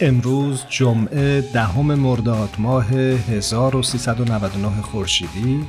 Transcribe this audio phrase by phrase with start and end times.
[0.00, 5.64] امروز جمعه دهم مرداد ماه 1399 خورشیدی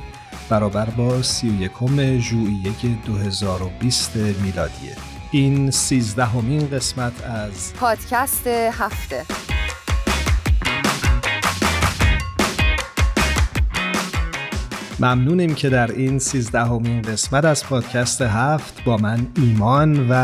[0.48, 1.72] برابر با 31
[2.18, 2.72] ژوئیه
[3.06, 4.96] 2020 میلادیه.
[5.30, 9.24] این سیزدهمین قسمت از پادکست هفته.
[15.00, 20.14] ممنونیم که در این سیزدهمین قسمت از پادکست هفت با من ایمان و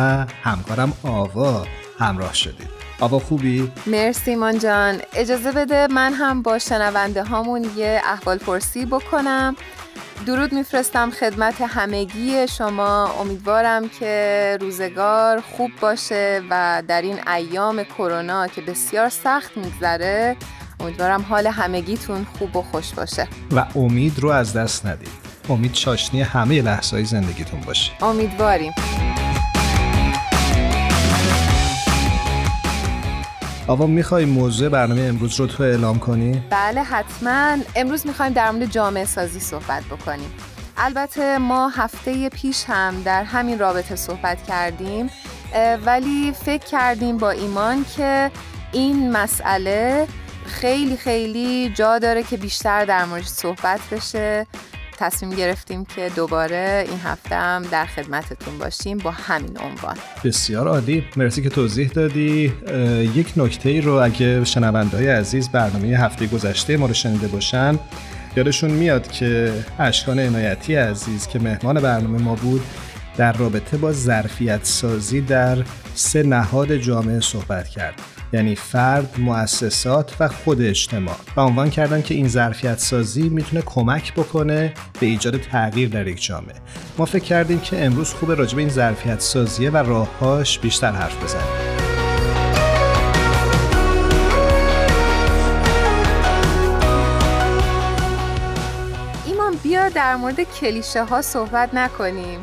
[0.42, 1.66] همکارم آوا
[1.98, 2.75] همراه شدید.
[3.00, 5.00] آوا خوبی؟ مرسی ایمان جان.
[5.12, 9.56] اجازه بده من هم با شنونده هامون یه احوال پرسی بکنم.
[10.26, 13.06] درود میفرستم خدمت همگی شما.
[13.20, 20.36] امیدوارم که روزگار خوب باشه و در این ایام کرونا که بسیار سخت میگذره
[20.80, 23.28] امیدوارم حال همگیتون خوب و خوش باشه.
[23.52, 25.08] و امید رو از دست ندید.
[25.48, 28.04] امید چاشنی همه لحظه زندگیتون باشه.
[28.04, 28.72] امیدواریم.
[33.68, 37.56] آوا می‌خوای موضوع برنامه امروز رو تو اعلام کنی؟ بله حتما.
[37.76, 40.30] امروز می‌خوایم در مورد جامعه سازی صحبت بکنیم.
[40.76, 45.10] البته ما هفته پیش هم در همین رابطه صحبت کردیم
[45.86, 48.30] ولی فکر کردیم با ایمان که
[48.72, 50.06] این مسئله
[50.46, 54.46] خیلی خیلی جا داره که بیشتر در موردش صحبت بشه.
[54.98, 59.96] تصمیم گرفتیم که دوباره این هفته هم در خدمتتون باشیم با همین عنوان.
[60.24, 61.04] بسیار عالی.
[61.16, 62.52] مرسی که توضیح دادی.
[63.14, 67.78] یک نکته ای رو اگه شنونده های عزیز برنامه هفته گذشته ما رو شنیده باشن
[68.36, 72.62] یادشون میاد که اشکان عنایتی عزیز که مهمان برنامه ما بود
[73.16, 75.58] در رابطه با ظرفیت سازی در
[75.94, 78.15] سه نهاد جامعه صحبت کرد.
[78.36, 81.16] یعنی فرد، مؤسسات و خود اجتماع.
[81.36, 86.22] و عنوان کردن که این ظرفیت سازی می‌تونه کمک بکنه به ایجاد تغییر در یک
[86.22, 86.54] جامعه.
[86.98, 91.24] ما فکر کردیم که امروز خوب راجع به این ظرفیت سازیه و راههاش بیشتر حرف
[91.24, 91.76] بزنیم.
[99.62, 102.40] بیا در مورد کلیشه ها صحبت نکنیم.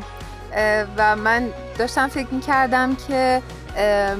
[0.96, 3.42] و من داشتم فکر می کردم که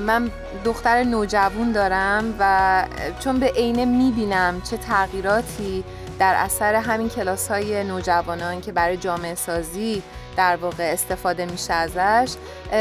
[0.06, 0.30] من
[0.64, 2.84] دختر نوجوون دارم و
[3.20, 5.84] چون به عینه می‌بینم چه تغییراتی
[6.18, 10.02] در اثر همین کلاس های نوجوانان که برای جامعه سازی
[10.36, 12.34] در واقع استفاده میشه ازش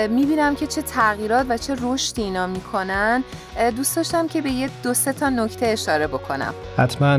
[0.09, 3.23] می‌بینم که چه تغییرات و چه رشدی اینا می‌کنن.
[3.78, 6.53] دوست داشتم که به یه دو سه تا نکته اشاره بکنم.
[6.78, 7.17] حتما.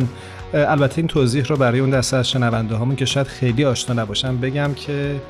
[0.55, 4.37] البته این توضیح رو برای اون دسته از شنونده هامون که شاید خیلی آشنا نباشن
[4.37, 5.21] بگم که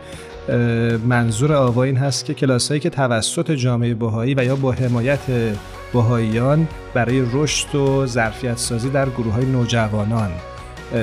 [1.05, 5.21] منظور آوا این هست که کلاسایی که توسط جامعه بهایی و یا با حمایت
[5.93, 10.31] بهاییان برای رشد و ظرفیت سازی در گروه های نوجوانان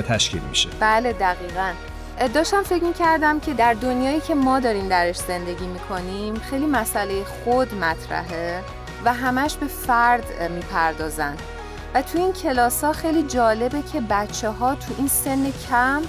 [0.08, 0.68] تشکیل میشه.
[0.80, 1.72] بله دقیقا.
[2.34, 7.74] داشتم فکر می‌کردم که در دنیایی که ما داریم درش زندگی می‌کنیم خیلی مسئله خود
[7.74, 8.60] مطرحه
[9.04, 10.24] و همش به فرد
[10.56, 11.34] می‌پردازن.
[11.94, 16.02] و تو این کلاس ها خیلی جالبه که بچه ها تو این سن کم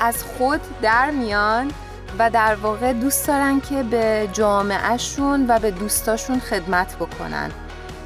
[0.00, 1.70] از خود در میان
[2.18, 7.50] و در واقع دوست دارن که به جامعهشون و به دوستاشون خدمت بکنن.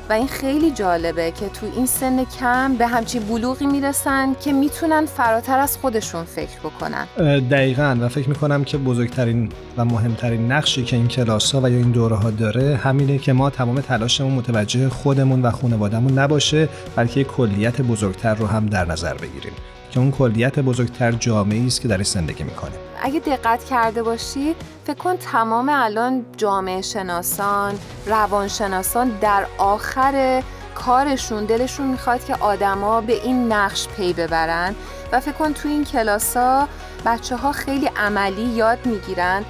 [0.08, 5.06] و این خیلی جالبه که تو این سن کم به همچین بلوغی می‌رسن که می‌تونن
[5.06, 7.06] فراتر از خودشون فکر بکنن.
[7.50, 7.96] دقیقا.
[8.00, 11.90] و فکر می‌کنم که بزرگترین و مهمترین نقشی که این کلاس ها و یا این
[11.90, 17.80] دوره ها داره همینه که ما تمام تلاشمون متوجه خودمون و خانوادهمون نباشه بلکه کلیت
[17.80, 19.52] بزرگتر رو هم در نظر بگیریم.
[19.90, 22.70] که اون کلیت بزرگتر جامعه است که در زندگی می‌کنه.
[23.02, 24.54] اگه دقت کرده باشی
[24.84, 27.74] فکر کن تمام الان جامعه شناسان
[28.06, 30.42] روانشناسان در آخر
[30.74, 34.74] کارشون دلشون می‌خواد که آدما به این نقش پی ببرن
[35.12, 36.68] و فکر کن تو این کلاس ها
[37.06, 39.44] بچه ها خیلی عملی یاد می‌گیرن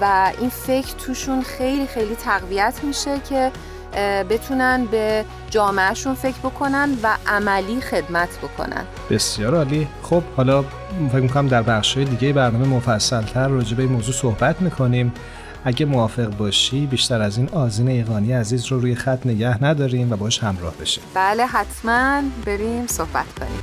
[0.00, 3.52] و این فکر توشون خیلی خیلی تقویت میشه که
[4.30, 8.84] بتونن به جامعهشون فکر بکنن و عملی خدمت بکنن.
[9.10, 9.88] بسیار عالی.
[10.02, 10.64] خب حالا
[11.12, 15.12] فکر می‌کنم در بخش دیگه برنامه مفصلتر راجع به این موضوع صحبت می‌کنیم.
[15.64, 20.16] اگه موافق باشی بیشتر از این آزین ایقانی عزیز رو روی خط نگه نداریم و
[20.16, 21.04] باش همراه بشیم.
[21.14, 23.62] بله حتما بریم صحبت کنیم.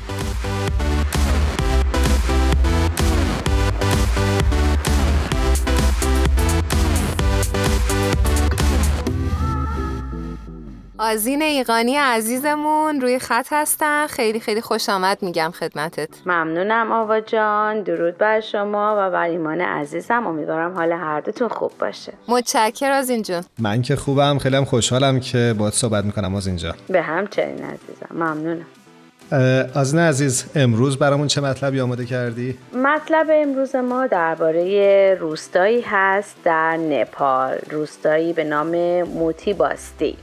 [11.06, 14.08] آزین ایقانی عزیزمون روی خط هستن.
[14.08, 16.10] خیلی خیلی خوش آمد میگم خدمتت.
[16.26, 17.82] ممنونم آوا جان.
[17.82, 20.28] درود بر شما و بر ایمان عزیزم.
[20.28, 22.14] امیدوارم حال هر دوتون خوب باشه.
[22.28, 24.38] متشکر از اینجا من که خوبم.
[24.38, 28.08] خیلی هم خوشحالم که باید صحبت می‌کنم از اینجا به همچنین عزیزم.
[28.12, 28.66] ممنونم.
[29.76, 36.78] از عزیز امروز برامون چه مطلبی آماده کردی؟ مطلب امروز ما درباره روستایی هست در
[36.78, 37.58] نپال.
[37.72, 40.18] روستایی به نام موتی باستی.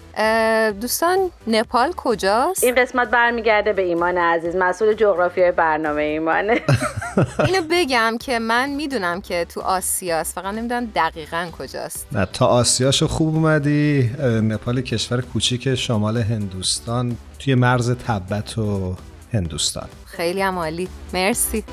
[0.81, 6.61] دوستان نپال کجاست؟ این قسمت برمیگرده به ایمان عزیز مسئول جغرافیای برنامه ایمانه
[7.47, 12.07] اینو بگم که من می‌دونم که تو آسیاست فقط نمی‌دونم دقیقا کجاست.
[12.13, 14.11] نه تا آسیاشو خوب اومدی.
[14.23, 18.97] نپال کشور کوچیک شمال هندوستان توی مرز تبت و
[19.33, 19.89] هندوستان.
[20.05, 20.89] خیلی هم عالی.
[21.15, 21.65] مرسی.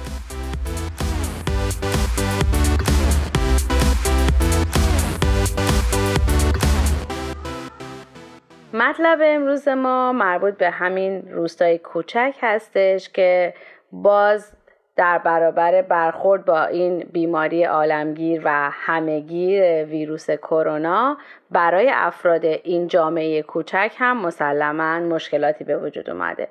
[8.77, 13.53] مطلب امروز ما مربوط به همین روستای کوچک هستش که
[13.91, 14.51] باز
[14.95, 21.17] در برابر برخورد با این بیماری عالمگیر و همهگیر ویروس کرونا
[21.51, 26.47] برای افراد این جامعه کوچک هم مسلما مشکلاتی به وجود اومده.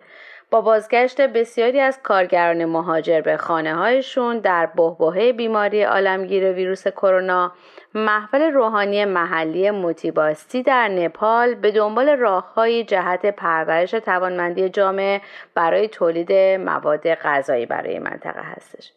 [0.51, 7.53] با بازگشت بسیاری از کارگران مهاجر به خانه هایشون در بهبهه بیماری عالمگیر ویروس کرونا
[7.97, 15.21] محفل روحانی محلی موتیباستی در نپال به دنبال راههای جهت پرورش توانمندی جامعه
[15.55, 18.93] برای تولید مواد غذایی برای منطقه هستش.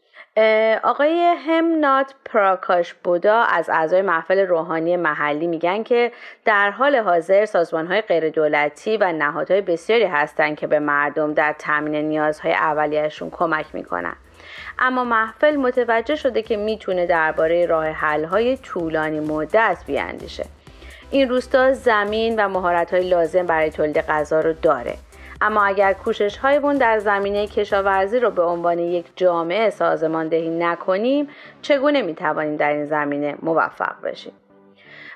[0.84, 6.12] آقای همنات پراکاش بودا از اعضای محفل روحانی محلی میگن که
[6.46, 11.56] در حال حاضر سازمان های غیر دولتی و نهادهای بسیاری هستند که به مردم در
[11.60, 14.16] تامین نیازهای اولیهشون کمک می‌کنن.
[14.80, 20.46] اما محفل متوجه شده که می‌تونه درباره راه حل های طولانی مدت بیاندیشه.
[21.12, 24.94] این روستا زمین و مهارت های لازم برای تولید غذا رو داره.
[25.42, 31.28] اما اگر کوشش هایمون در زمینه کشاورزی رو به عنوان یک جامعه سازماندهی نکنیم
[31.62, 34.34] چگونه می توانیم در این زمینه موفق بشیم؟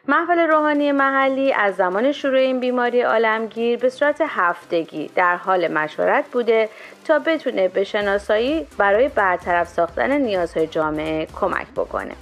[0.08, 6.26] محفل روحانی محلی از زمان شروع این بیماری عالمگیر به صورت هفتگی در حال مشورت
[6.32, 6.70] بوده
[7.06, 12.16] تا بتونه به شناسایی برای برطرف ساختن نیازهای جامعه کمک بکنه.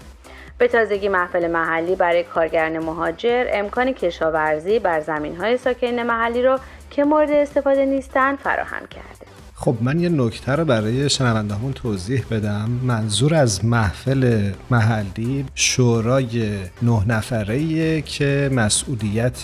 [0.58, 5.60] به تازگی محفل محلی برای کارگران مهاجر امکان کشاورزی بر زمین های
[6.04, 9.41] محلی رو که مورد استفاده نیستن فراهم کرده.
[9.64, 12.70] خب من یه نکته رو برای شنوندهمون توضیح بدم.
[12.84, 19.44] منظور از محفل محلی شورای نه نفره که مسئولیت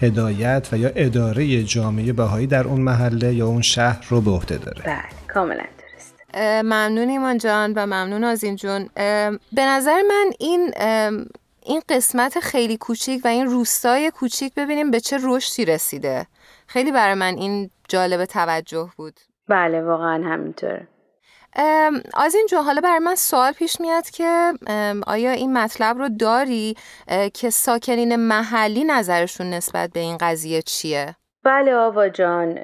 [0.00, 4.58] هدایت و یا اداره جامعه بهایی در اون محله یا اون شهر رو به عهده
[4.58, 4.82] داره.
[4.82, 5.02] بله
[5.34, 6.14] کاملا درست.
[6.64, 8.88] ممنون ایمان جان و ممنون از این جون
[9.52, 10.72] به نظر من این
[11.62, 16.26] این قسمت خیلی کوچیک و این روستای کوچیک ببینیم به چه رشدی رسیده.
[16.66, 19.20] خیلی برای من این جالب توجه بود.
[19.50, 20.88] بله واقعا همینطوره
[22.14, 24.52] از این حالا برای من سوال پیش میاد که
[25.06, 26.76] آیا این مطلب رو داری
[27.34, 32.54] که ساکنین محلی نظرشون نسبت به این قضیه چیه؟ بله آوا جان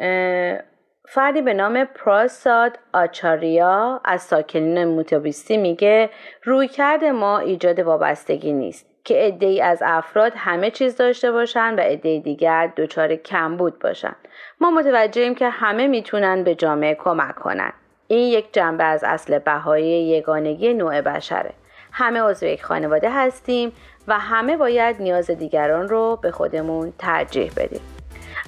[1.09, 6.11] فردی به نام پراساد آچاریا از ساکنین موتوبیستی میگه
[6.43, 11.81] روی کرده ما ایجاد وابستگی نیست که عده از افراد همه چیز داشته باشن و
[11.81, 14.17] عده دیگر دچار کمبود باشن
[14.61, 17.73] ما متوجهیم که همه می‌تونن به جامعه کمک کنن.
[18.09, 21.53] این یک جنبه از اصل بهایی یگانگی نوع بشره.
[21.93, 23.73] همه عضو یک خانواده هستیم
[24.09, 27.81] و همه باید نیاز دیگران رو به خودمون ترجیح بدیم.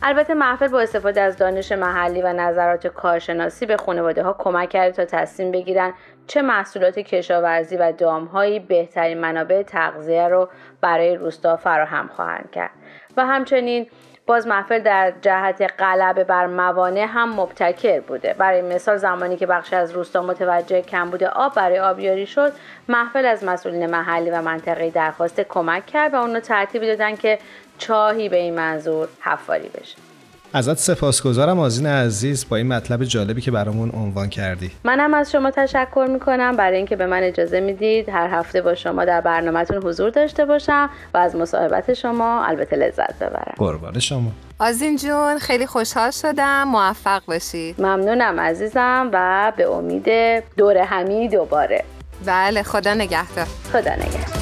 [0.03, 4.93] البته محفل با استفاده از دانش محلی و نظرات کارشناسی به خانواده ها کمک کرده
[4.93, 5.93] تا تصمیم بگیرن
[6.27, 10.49] چه محصولات کشاورزی و دامهایی بهترین منابع تغذیه رو
[10.81, 12.71] برای روستا فراهم خواهند کرد.
[13.17, 13.87] و همچنین
[14.29, 18.35] باز محفل در جهت غلبه بر موانع هم مبتکر بوده.
[18.39, 22.53] برای مثال زمانی که بخش از روستا متوجه کمبود آب برای آبیاری شد
[22.89, 27.39] محفل از مسئولین محلی و منطقه درخواست کمک کرد و اونو ترتیبی دادن که
[27.79, 30.08] چاهی به این منظور حفاری بشه.
[30.53, 34.71] ازت سپاسگزارم آزین عزیز با این مطلب جالبی که برامون عنوان کردی.
[34.85, 36.57] منم از شما تشکر می‌کنم.
[36.57, 40.91] برای اینکه به من اجازه می‌دید هر هفته با شما در برنامهتون حضور داشته باشم
[41.15, 43.55] و از مصاحبت شما البته لذت ببرم.
[43.57, 44.31] قربان شما.
[44.59, 46.65] آزین جون خیلی خوشحال شدم.
[46.69, 47.81] موفق باشید.
[47.81, 50.09] ممنونم عزیزم و به امید
[50.57, 51.85] دور همی دوباره.
[52.27, 53.47] بله خدا نگهدار.
[53.73, 54.38] خدا نگهدار.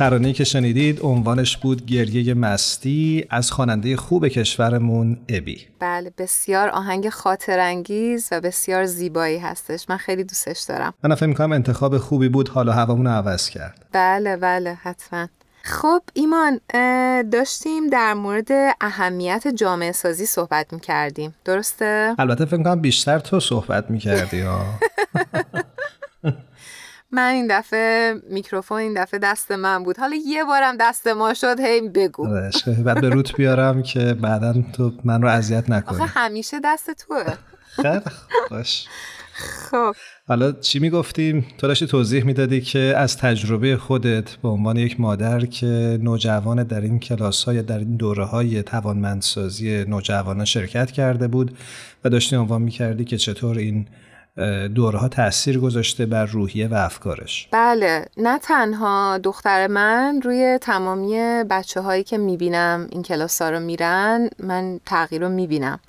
[0.00, 5.66] ترانه که شنیدید عنوانش بود گریه مستی از خواننده خوب کشورمون ابی.
[5.80, 9.86] بله بسیار آهنگ خاطرانگیز و بسیار زیبایی هستش.
[9.88, 10.94] من خیلی دوستش دارم.
[11.02, 13.86] من فکر می‌کنم انتخاب خوبی بود حالا هوامون عوض کرد.
[13.92, 15.28] بله بله حتما.
[15.62, 16.60] خب ایمان
[17.30, 18.48] داشتیم در مورد
[18.80, 21.34] اهمیت جامعه سازی صحبت می‌کردیم.
[21.44, 24.64] درسته؟ البته فکر کنم بیشتر تو صحبت می‌کردی ها
[27.12, 29.98] من این دفعه میکروفون این دفعه دست من بود.
[29.98, 32.28] حالا یه بارم دست ما شد هی بگو.
[32.84, 35.98] بعد به روت بیارم که بعدا تو من رو اذیت نکنی.
[35.98, 37.24] آخه همیشه دست توه.
[37.70, 38.00] خیلی
[38.50, 38.86] باش.
[39.70, 39.94] خب.
[40.28, 45.46] حالا چی می‌گفتیم؟ تو داشتی توضیح می‌دادی که از تجربه خودت به عنوان یک مادر
[45.46, 51.56] که نوجوان در این کلاس های در این دوره های توانمندسازی نوجوانان شرکت کرده بود
[52.04, 53.86] و داشتی عنوان می‌کردی که چطور این
[54.74, 57.48] دورها تاثیر گذاشته بر روحیه و افکارش.
[57.52, 63.60] بله نه تنها دختر من روی تمامی بچه هایی که می‌بینم این کلاس ها رو
[63.60, 65.80] میرن من تغییر رو می‌بینم.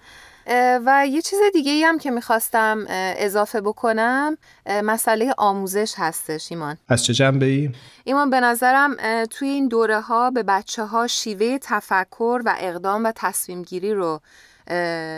[0.85, 2.85] و یه چیز دیگه ای هم که می‌خواستم
[3.17, 4.37] اضافه بکنم
[4.83, 6.77] مسئله آموزش هستش ایمان.
[6.89, 7.69] از چه جنبه ای؟
[8.03, 13.11] ایمان به نظرم توی این دوره ها به بچه ها شیوه تفکر و اقدام و
[13.15, 14.21] تصمیم گیری رو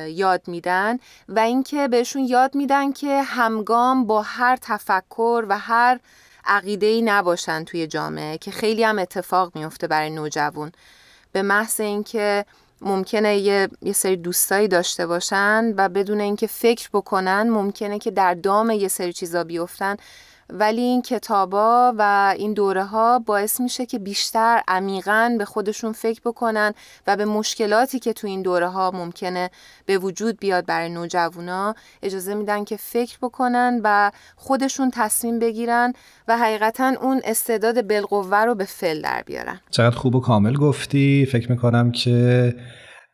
[0.10, 6.00] یاد میدن و اینکه بهشون یاد میدن که همگام با هر تفکر و هر
[6.46, 10.72] عقیده ای نباشن توی جامعه که خیلی هم اتفاق میفته برای نوجوان.
[11.32, 12.46] به محض اینکه
[12.82, 18.34] ممکنه یه, یه سری دوستایی داشته باشن و بدون اینکه فکر بکنن ممکنه که در
[18.34, 19.98] دام یه سری چیزا بیفتن.
[20.54, 26.22] ولی این کتابا و این دوره ها باعث میشه که بیشتر عمیقا به خودشون فکر
[26.26, 26.74] بکنن
[27.08, 29.50] و به مشکلاتی که تو این دوره ها ممکنه
[29.86, 35.94] به وجود بیاد برای نوجوانا اجازه میدن که فکر بکنن و خودشون تصمیم بگیرن
[36.28, 39.60] و حقیقتا اون استعداد بالقوه رو به فل در بیارن.
[39.72, 41.28] چقدر خوب و کامل گفتی.
[41.32, 42.56] فکر می‌کنم که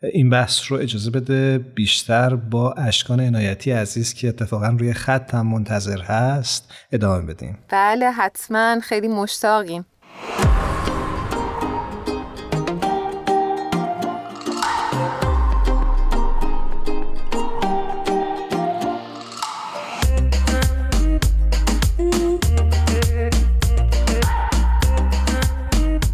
[0.03, 5.47] این بحث رو اجازه بده بیشتر با اشکان عنایتی عزیز که اتفاقا روی خط هم
[5.47, 7.57] منتظر هست ادامه بدیم.
[7.69, 8.79] بله حتما.
[8.79, 9.85] خیلی مشتاقیم.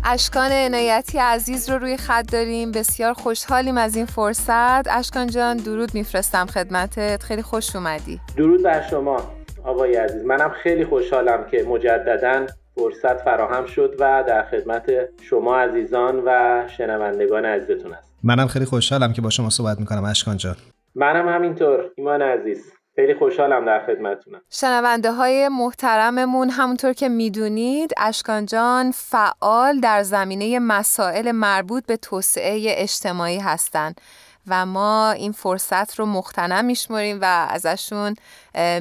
[0.08, 2.72] اشکان عنایتی عزیز رو روی خط داریم.
[2.72, 4.88] بسیار خوشحالیم از این فرصت.
[4.88, 7.24] اشکان جان درود میفرستم خدمتت.
[7.24, 8.20] خیلی خوش اومدی.
[8.38, 9.18] درود بر شما
[9.64, 10.26] آقای عزیز.
[10.26, 12.46] منم خیلی خوشحالم که مجددا
[12.76, 14.84] فرصت فراهم شد و در خدمت
[15.22, 20.38] شما عزیزان و شنوندگان عزیزتون هست منم خیلی خوشحالم که با شما صحبت می‌کنم اشکان
[20.38, 20.56] جان.
[20.96, 22.72] منم همینطور ایمان عزیز.
[22.96, 24.42] خیلی خوشحالم در خدمتتونم.
[24.50, 32.66] شنونده های محترممون همونطور که می‌دونید اشکان جان فعال در زمینه مسائل مربوط به توسعه
[32.68, 34.02] اجتماعی هستند
[34.48, 38.16] و ما این فرصت رو مختنم میشمریم و ازشون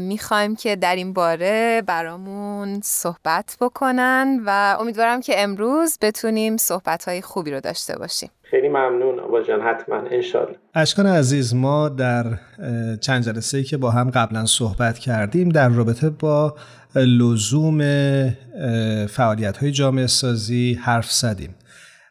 [0.00, 7.22] می‌خوایم که در این باره برامون صحبت بکنن و امیدوارم که امروز بتونیم صحبت های
[7.22, 8.30] خوبی رو داشته باشیم.
[8.42, 10.56] خیلی ممنون آبا جان حتما انشالله.
[10.74, 12.24] اشکان عزیز ما در
[13.00, 16.54] چند جلسه که با هم قبلا صحبت کردیم در رابطه با
[16.94, 17.80] لزوم
[19.06, 21.54] فعالیت های جامعه سازی حرف زدیم.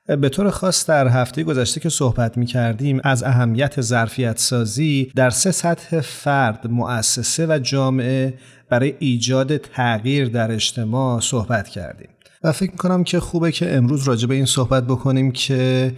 [0.07, 5.29] به طور خاص در هفته گذشته که صحبت می کردیم از اهمیت ظرفیت سازی در
[5.29, 8.33] سه سطح فرد، مؤسسه و جامعه
[8.69, 12.09] برای ایجاد تغییر در اجتماع صحبت کردیم
[12.43, 15.91] و فکر کنم که خوبه که امروز راجع به این صحبت بکنیم که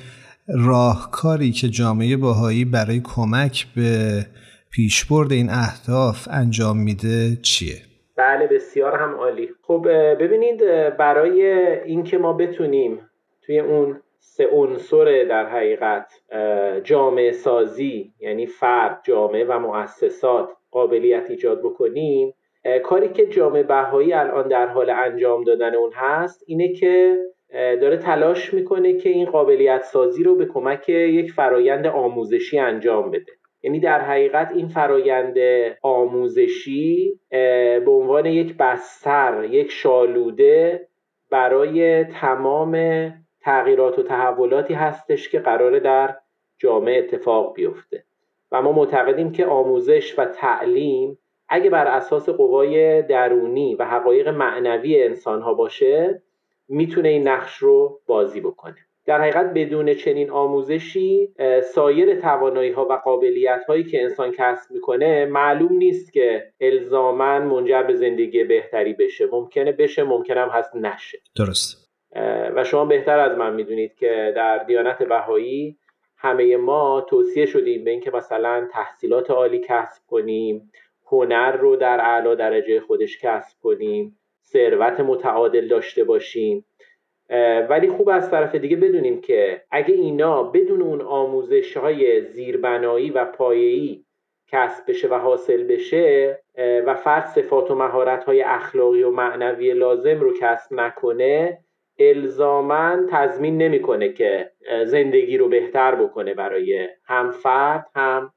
[0.47, 4.25] راهکاری که جامعه باهایی برای کمک به
[4.71, 7.77] پیشبرد این اهداف انجام میده چیه؟
[8.17, 9.87] بله بسیار هم عالی خب
[10.19, 10.59] ببینید
[10.99, 11.41] برای
[11.85, 12.99] اینکه ما بتونیم
[13.45, 16.13] توی اون سه عنصر در حقیقت
[16.83, 22.33] جامعه سازی یعنی فرد جامعه و مؤسسات قابلیت ایجاد بکنیم.
[22.83, 27.17] کاری که جامعه بهایی الان در حال انجام دادن اون هست اینه که
[27.51, 33.31] داره تلاش می‌کنه که این قابلیت سازی رو به کمک یک فرایند آموزشی انجام بده.
[33.63, 35.37] یعنی در حقیقت این فرایند
[35.81, 37.19] آموزشی
[37.85, 40.87] به عنوان یک بستر یک شالوده
[41.31, 42.77] برای تمام
[43.45, 46.15] تغییرات و تحولاتی هستش که قراره در
[46.57, 48.03] جامعه اتفاق بیفته.
[48.51, 51.17] و ما معتقدیم که آموزش و تعلیم
[51.49, 56.21] اگه بر اساس قوای درونی و حقایق معنوی انسان ها باشه
[56.67, 58.75] می‌تونه این نقش رو بازی بکنه.
[59.05, 61.29] در حقیقت بدون چنین آموزشی
[61.73, 67.83] سایر توانایی ها و قابلیت هایی که انسان کسب می‌کنه معلوم نیست که الزاما منجر
[67.83, 69.25] به زندگی بهتری بشه.
[69.31, 71.17] ممکنه بشه ممکنه هم هست نشه.
[71.37, 71.84] درست.
[72.55, 75.77] و شما بهتر از من می‌دونید که در دیانت بهایی
[76.17, 80.71] همه ما توصیه شدیم به اینکه مثلا تحصیلات عالی کسب کنیم
[81.05, 86.65] هنر رو در اعلا درجه خودش کسب کنیم ثروت متعادل داشته باشیم.
[87.69, 93.25] ولی خوب از طرف دیگه بدونیم که اگه اینا بدون اون آموزش های زیربنایی و
[93.25, 94.03] پایه‌ای
[94.47, 100.19] کسب بشه و حاصل بشه و فرد صفات و مهارت های اخلاقی و معنوی لازم
[100.19, 101.64] رو کسب نکنه
[101.99, 104.51] الزاما تضمین نمی‌کنه که
[104.85, 108.33] زندگی رو بهتر بکنه برای هم فرد هم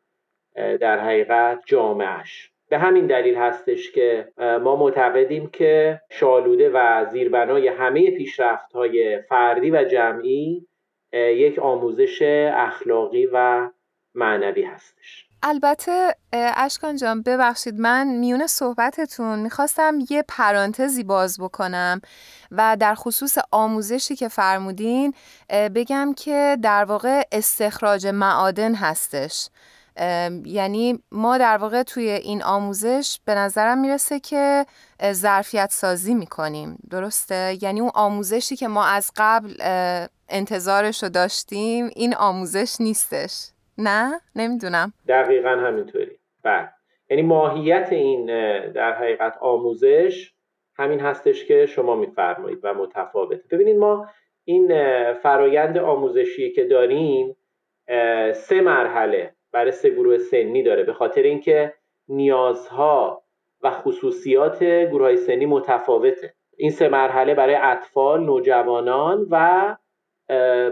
[0.55, 8.11] در حقیقت جامعهش به همین دلیل هستش که ما معتقدیم که شالوده و زیربنای همه
[8.11, 10.67] پیشرفت های فردی و جمعی
[11.13, 13.69] یک آموزش اخلاقی و
[14.15, 15.28] معنوی هستش.
[15.43, 22.01] البته اشکان جان ببخشید من میون صحبتتون می‌خواستم یه پرانتزی باز بکنم
[22.51, 25.15] و در خصوص آموزشی که فرمودین
[25.51, 29.49] بگم که در واقع استخراج معادن هستش.
[30.45, 34.67] یعنی ما در واقع توی این آموزش به نظرم می‌رسه که
[35.13, 36.79] ظرفیت سازی می‌کنیم.
[36.91, 39.55] درسته؟ یعنی اون آموزشی که ما از قبل
[40.29, 43.49] انتظارش رو داشتیم این آموزش نیستش.
[43.79, 44.93] نه؟ نمی‌دونم.
[45.09, 46.19] دقیقا همینطوری.
[46.43, 46.69] بله.
[47.11, 48.27] یعنی ماهیت این
[48.73, 50.33] در حقیقت آموزش
[50.77, 53.45] همین هستش که شما میفرمایید و متفاوته.
[53.51, 54.07] ببینید ما
[54.45, 54.69] این
[55.13, 57.37] فرایند آموزشی که داریم
[58.33, 60.83] سه مرحله برای سه گروه سنی داره.
[60.83, 61.75] به خاطر اینکه
[62.09, 63.23] نیازها
[63.63, 66.35] و خصوصیات گروه های سنی متفاوته.
[66.57, 69.77] این سه مرحله برای اطفال، نوجوانان و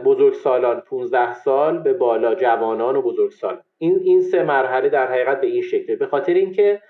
[0.05, 3.61] بزرگسالان 15 سال به بالا جوانان و بزرگسال.
[3.79, 5.97] این این سه مرحله در حقیقت به این شکله.
[5.97, 6.83] به خاطر اینکه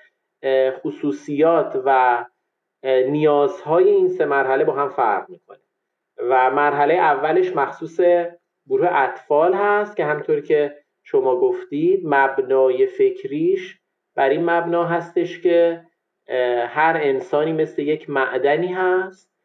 [0.70, 2.24] خصوصیات و
[2.84, 5.58] نیازهای این سه مرحله با هم فرق می‌کنه.
[6.18, 8.00] و مرحله اولش مخصوص
[8.68, 13.78] گروه اطفال هست که همطور که شما گفتید مبنای فکریش
[14.14, 15.84] بر این مبنا هستش که
[16.68, 19.35] هر انسانی مثل یک معدنی هست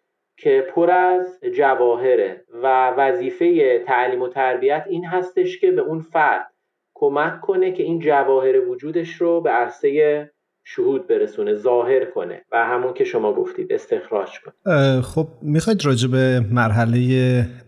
[0.41, 6.51] که پر از جواهره و وظیفه تعلیم و تربیت این هستش که به اون فرد
[6.93, 10.31] کمک کنه که این جواهر وجودش رو به عرصه
[10.63, 15.01] شهود برسونه ظاهر کنه و همون که شما گفتید استخراج کنه.
[15.01, 16.99] خب می‌خواید راجع به مرحله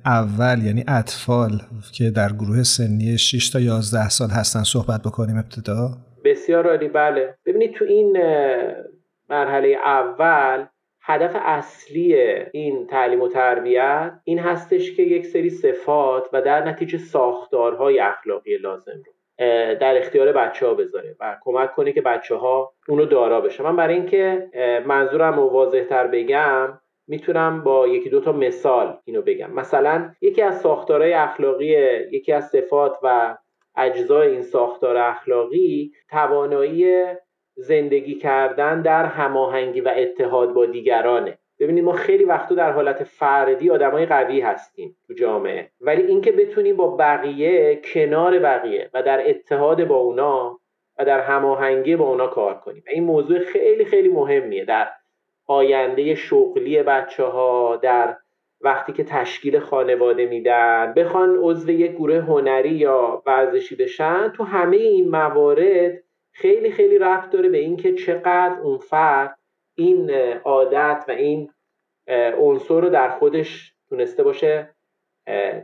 [0.05, 1.51] اول یعنی اطفال
[1.93, 5.89] که در گروه سنی 6 تا 11 سال هستن صحبت بکنیم ابتدا؟
[6.25, 7.35] بسیار عالی بله.
[7.45, 8.17] ببینید تو این
[9.29, 10.65] مرحله اول
[11.05, 12.15] هدف اصلی
[12.51, 18.57] این تعلیم و تربیت این هستش که یک سری صفات و در نتیجه ساختارهای اخلاقی
[18.57, 19.13] لازم رو
[19.75, 23.63] در اختیار بچه ها بذاره و کمک کنه که بچه ها اونو دارا بشه.
[23.63, 24.49] من برای اینکه
[24.85, 29.51] منظورم رو واضح تر بگم می‌تونم با یکی دو تا مثال اینو بگم.
[29.53, 31.65] مثلا یکی از ساختارهای اخلاقی
[32.11, 33.37] یکی از صفات و
[33.75, 37.05] اجزای این ساختار اخلاقی توانایی
[37.55, 41.37] زندگی کردن در هماهنگی و اتحاد با دیگرانه.
[41.59, 45.69] ببینید ما خیلی وقتا در حالت فردی آدمای قوی هستیم تو جامعه.
[45.81, 50.59] ولی اینکه بتونیم با بقیه کنار بقیه و در اتحاد با اونا
[50.99, 52.83] و در هماهنگی با اونا کار کنیم.
[52.87, 54.65] این موضوع خیلی خیلی مهمیه.
[54.65, 54.89] در
[55.47, 58.17] آینده شغلی بچه ها در
[58.61, 64.77] وقتی که تشکیل خانواده میدن بخوان عضو یک گروه هنری یا ورزشی بشن تو همه
[64.77, 69.37] این موارد خیلی خیلی رفت داره به اینکه چقدر اون فرد
[69.75, 70.11] این
[70.43, 71.51] عادت و این
[72.37, 74.69] عنصر رو در خودش تونسته باشه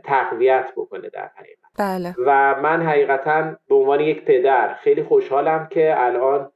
[0.04, 2.14] تقویت بکنه در حقیقت بله.
[2.26, 6.52] و من حقیقتا به عنوان یک پدر خیلی خوشحالم که الان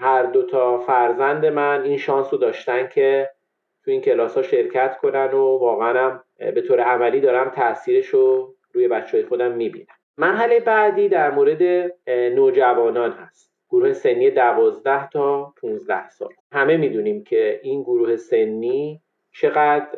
[0.00, 3.30] هر دو تا فرزند من این شانس رو داشتن که
[3.84, 8.88] تو این کلاس ها شرکت کنن و واقعا به طور عملی دارم تاثیرش رو روی
[8.88, 13.52] بچه های خودم می‌بینم مرحله بعدی در مورد نوجوانان هست.
[13.70, 16.28] گروه سنی 12 تا 15 سال.
[16.52, 19.00] همه می‌دونیم که این گروه سنی
[19.32, 19.88] چقدر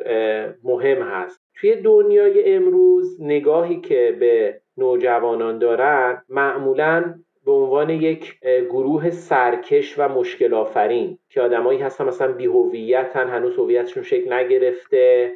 [0.63, 1.41] مهم هست.
[1.55, 10.07] توی دنیای امروز نگاهی که به نوجوانان دارن معمولا به عنوان یک گروه سرکش و
[10.07, 15.31] مشکل آفرین که آدمایی هستن مثلا بیهویتن هنوز هویتشون شکل نگرفته.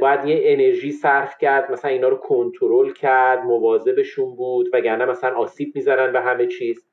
[0.00, 5.72] باید یه انرژی صرف کرد مثلا اینا رو کنترل کرد مواظبشون بود وگرنه مثلا آسیب
[5.74, 6.88] می‌زنن به همه چیز.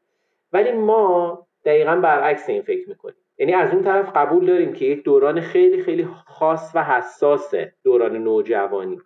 [0.53, 3.15] ولی ما دقیقا برعکس این فکر می‌کنیم.
[3.37, 8.17] یعنی از اون طرف قبول داریم که یک دوران خیلی خیلی خاص و حساس دوران
[8.17, 8.97] نوجوانی.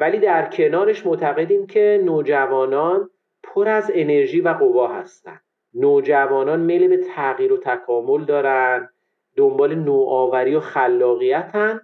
[0.00, 3.10] ولی در کنارش معتقدیم که نوجوانان
[3.42, 5.40] پر از انرژی و قوا هستند
[5.74, 8.88] نوجوانان میل به تغییر و تکامل دارن
[9.36, 11.80] دنبال نوآوری و خلاقیتن.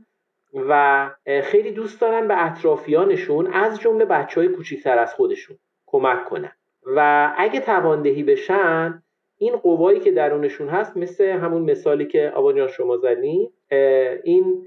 [0.68, 1.10] و
[1.42, 6.52] خیلی دوست دارن به اطرافیانشون از جمله بچه های کوچیکتر از خودشون کمک کنن.
[6.86, 9.02] و اگه تواندهی بشن
[9.38, 13.52] این قوایی که درونشون هست مثل همون مثالی که آبا شما زدین
[14.24, 14.66] این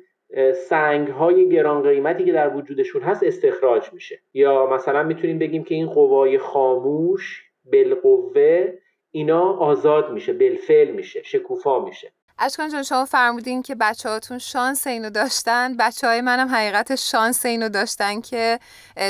[0.54, 4.19] سنگ های گران قیمتی که در وجودشون هست استخراج میشه.
[4.34, 8.73] یا مثلا می‌تونیم بگیم که این قوای خاموش بالقوه
[9.12, 12.12] اینا آزاد میشه بالفعل میشه شکوفا میشه.
[12.41, 15.78] اشکان جان شما فرمودین که بچه هاتون شانس اینو داشتن.
[15.78, 18.60] بچه های منم حقیقت شانس اینو داشتن که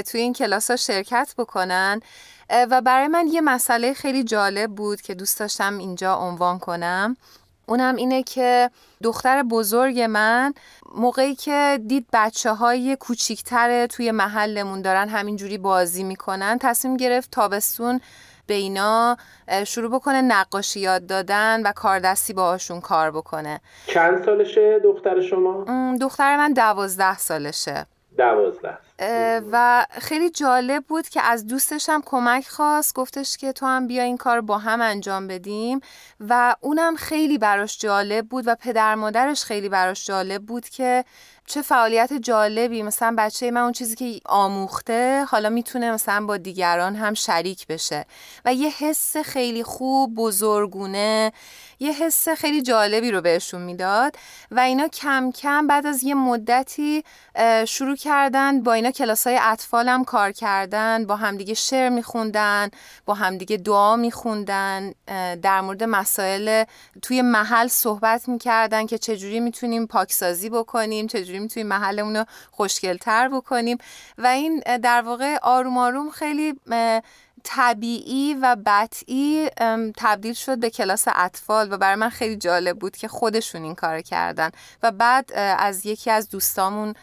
[0.08, 2.02] توی این کلاس ها شرکت بکنن.
[2.50, 7.18] و برای من یه مسئله خیلی جالب بود که دوست داشتم اینجا عنوان کنم.
[7.66, 8.70] اونم اینه که
[9.04, 10.54] دختر بزرگ من
[10.96, 18.02] موقعی که دید بچه های کوچیکتر توی محلمون دارن همینجوری بازی می‌کنن تصمیم گرفت تابستون
[18.50, 19.18] به اینا
[19.68, 23.62] شروع بکنه نقاشی یاد دادن و کاردستی باهاشون کار بکنه.
[23.88, 25.66] چند سالشه دختر شما؟
[26.02, 27.86] دختر من دوازده سالشه.
[28.18, 28.78] دوازده.
[29.52, 34.04] و خیلی جالب بود که از دوستش هم کمک خواست گفتش که تو هم بیا
[34.04, 35.80] این کار با هم انجام بدیم.
[36.20, 41.06] و اونم خیلی براش جالب بود و پدر مادرش خیلی براش جالب بود که
[41.46, 42.84] چه فعالیت جالبی.
[42.84, 48.06] مثلا بچه من اون چیزی که آموخته حالا می‌تونه مثلا با دیگران هم شریک بشه.
[48.46, 51.32] و یه حس خیلی خوب بزرگونه
[51.80, 54.16] یه حس خیلی جالبی رو بهشون می‌داد.
[54.52, 57.04] و اینا کم کم بعد از یه مدتی
[57.66, 62.70] شروع کردن با اینا اینا کلاس های اطفالم کار کردن با همدیگه شعر میخوندن
[63.06, 64.94] با همدیگه دعا میخوندن
[65.42, 66.64] در مورد مسائل
[67.02, 73.78] توی محل صحبت می‌کردن که چجوری می‌تونیم پاکسازی بکنیم چجوری می‌تونیم محلمون رو خوشگلتر بکنیم.
[74.18, 76.54] و این در واقع آروم آروم خیلی
[77.44, 79.50] طبیعی و بطعی
[79.98, 84.02] تبدیل شد به کلاس اطفال و برای من خیلی جالب بود که خودشون این کار
[84.02, 84.50] کردن
[84.84, 86.94] و بعد از یکی از دوستامون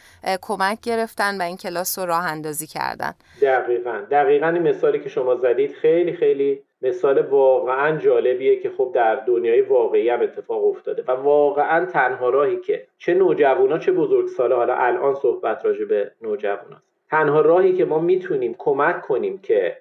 [0.43, 3.15] کمک گرفتن و این کلاس رو راه اندازی کردن.
[3.43, 4.03] دقیقا.
[4.11, 9.61] دقیقا این مثالی که شما زدید خیلی خیلی مثال واقعا جالبیه که خب در دنیای
[9.61, 15.15] واقعی هم اتفاق افتاده و واقعا تنها راهی که چه نوجوانا چه بزرگساله حالا الان
[15.15, 19.77] صحبت راجع به نوجوانا تنها راهی که ما می‌تونیم کمک کنیم که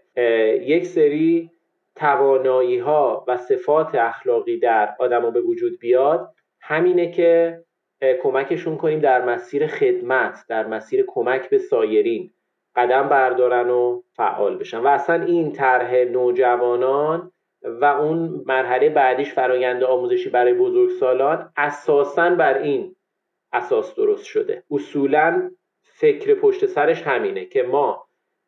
[0.62, 1.52] یک سری
[1.96, 6.34] توانایی ها و صفات اخلاقی در آدما به وجود بیاد.
[6.62, 7.60] همینه که
[8.24, 12.32] کمکشون کنیم در مسیر خدمت در مسیر کمک به سایرین
[12.76, 14.78] قدم بردارن و فعال بشن.
[14.78, 22.58] و اصلا این طرح نوجوانان و اون مرحله بعدیش فرایند آموزشی برای بزرگسالان اساسا بر
[22.58, 22.96] این
[23.54, 24.64] اساس درست شده.
[24.72, 25.52] اصولا
[25.82, 28.05] فکر پشت سرش همینه که ما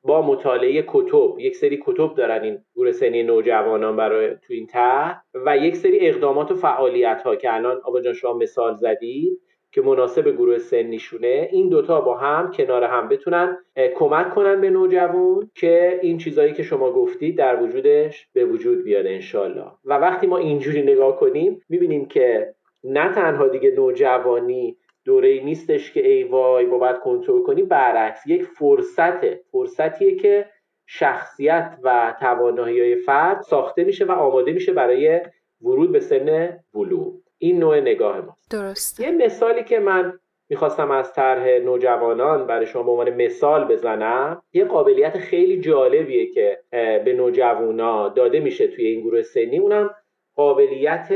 [0.08, 5.22] با مطالعه کتب یک سری کتب دارن این گروه سنی نوجوانان برای تو این طرح
[5.46, 9.39] و یک سری اقدامات و فعالیت ها که الان آبا جان شما مثال زدید
[9.72, 13.58] که مناسب گروه سنیشونه این دوتا با هم کنار هم بتونن
[13.96, 19.08] کمک کنن به نوجوان که این چیزایی که شما گفتید در وجودش به وجود بیاد
[19.08, 25.43] انشالله و وقتی ما اینجوری نگاه کنیم می‌بینیم که نه تنها دیگه نوجوانی دوره ای
[25.43, 29.41] نیستش که ای وای با باید کنترل کنی برعکس یک فرصته.
[29.52, 30.46] فرصتیه که
[30.88, 35.22] شخصیت و توانایی های فرد ساخته میشه و آماده میشه برای
[35.62, 41.13] ورود به سن بلوغ این نوع نگاه ما درست یه مثالی که من می‌خواستم از
[41.13, 46.60] طرح نوجوانان برای شما به عنوان مثال بزنم یه قابلیت خیلی جالبیه که
[47.06, 49.58] به نوجوانا داده میشه توی این گروه سنی.
[49.58, 49.96] اونم
[50.36, 51.10] قابلیت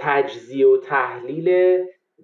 [0.00, 1.78] تجزیه و تحلیل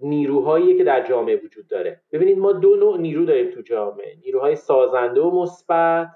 [0.05, 2.01] نیروهایی که در جامعه وجود داره.
[2.13, 4.15] ببینید ما دو نوع نیرو داریم تو جامعه.
[4.25, 6.09] نیروهای سازنده و مثبت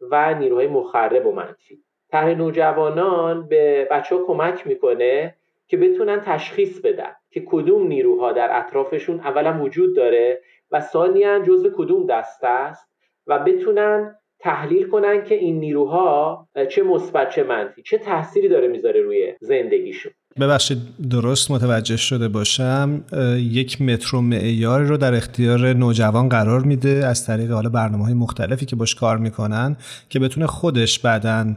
[0.00, 1.78] و نیروهای مخرب و منفی.
[2.10, 5.34] طرح نوجوانان به بچه ها کمک می‌کنه
[5.66, 11.70] که بتونن تشخیص بدن که کدوم نیروها در اطرافشون اولا وجود داره و ثانیا جزو
[11.76, 12.92] کدوم دسته است
[13.26, 19.00] و بتونن تحلیل کنن که این نیروها چه مثبت چه منفی چه تاثیری داره می‌ذاره
[19.00, 20.12] روی زندگیشون.
[20.40, 23.04] ببخشید درست متوجه شده باشم
[23.36, 28.66] یک مترو معیار رو در اختیار نوجوان قرار میده از طریق حالا برنامه های مختلفی
[28.66, 29.76] که باش کار می‌کنن
[30.08, 31.56] که بتونه خودش بعدا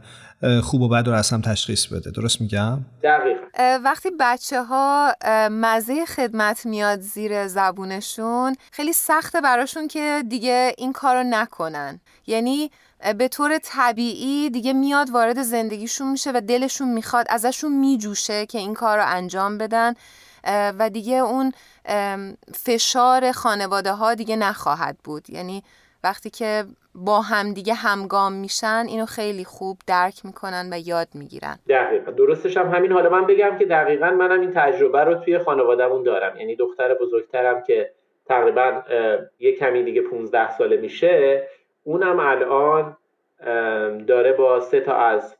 [0.61, 2.11] خوب و بد رو اصلا تشخیص بده.
[2.11, 3.37] درست میگم؟ دقیق
[3.83, 5.13] وقتی بچه ها
[5.51, 11.99] مزه خدمت میاد زیر زبونشون خیلی سخته براشون که دیگه این کارو نکنن.
[12.27, 12.71] یعنی
[13.13, 18.73] به طور طبیعی دیگه میاد وارد زندگیشون میشه و دلشون می‌خواد ازشون میجوشه که این
[18.73, 19.93] کار رو انجام بدن
[20.79, 21.51] و دیگه اون
[22.53, 25.29] فشار خانواده ها دیگه نخواهد بود.
[25.29, 25.63] یعنی
[26.03, 26.65] وقتی که
[26.95, 31.59] با هم دیگه همگام میشن اینو خیلی خوب درک می‌کنن و یاد می‌گیرن.
[31.69, 32.11] دقیقا.
[32.11, 32.91] درستش هم همین.
[32.91, 36.39] حالا من بگم که دقیقا منم این تجربه رو توی خانوادهمون دارم.
[36.39, 37.91] یعنی دختر بزرگترم که
[38.25, 38.83] تقریبا
[39.39, 41.47] یه کمی دیگه 15 ساله میشه
[41.87, 42.97] اونم الان
[44.05, 45.37] داره با سه تا از